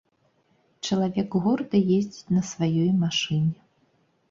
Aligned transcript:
Чалавек 0.89 1.29
горда 1.43 1.83
ездзіць 1.99 2.33
на 2.39 2.45
сваёй 2.55 2.91
машыне. 3.05 3.57